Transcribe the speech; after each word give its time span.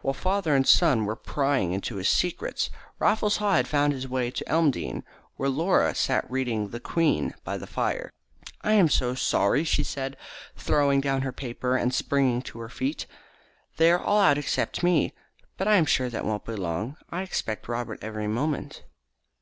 While 0.00 0.14
father 0.14 0.56
and 0.56 0.66
son 0.66 1.04
were 1.04 1.14
prying 1.16 1.72
into 1.72 1.96
his 1.96 2.08
secrets, 2.08 2.70
Raffles 2.98 3.36
Haw 3.36 3.56
had 3.56 3.68
found 3.68 3.92
his 3.92 4.08
way 4.08 4.30
to 4.30 4.48
Elmdene, 4.48 5.04
where 5.36 5.50
Laura 5.50 5.94
sat 5.94 6.24
reading 6.30 6.70
the 6.70 6.80
Queen 6.80 7.34
by 7.44 7.58
the 7.58 7.66
fire. 7.66 8.08
"I 8.62 8.72
am 8.72 8.88
so 8.88 9.14
sorry," 9.14 9.64
she 9.64 9.84
said, 9.84 10.16
throwing 10.56 11.02
down 11.02 11.20
her 11.20 11.30
paper 11.30 11.76
and 11.76 11.92
springing 11.92 12.40
to 12.44 12.60
her 12.60 12.70
feet. 12.70 13.04
"They 13.76 13.90
are 13.92 14.00
all 14.02 14.20
out 14.22 14.38
except 14.38 14.82
me. 14.82 15.12
But 15.58 15.68
I 15.68 15.74
am 15.76 15.84
sure 15.84 16.08
that 16.08 16.22
they 16.22 16.26
won't 16.26 16.46
be 16.46 16.56
long. 16.56 16.96
I 17.10 17.20
expect 17.20 17.68
Robert 17.68 17.98
every 18.02 18.26
moment." 18.28 18.82